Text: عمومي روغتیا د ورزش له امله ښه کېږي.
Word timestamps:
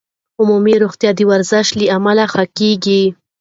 عمومي 0.39 0.75
روغتیا 0.83 1.11
د 1.15 1.19
ورزش 1.31 1.67
له 1.79 1.85
امله 1.97 2.25
ښه 2.33 2.43
کېږي. 2.57 3.03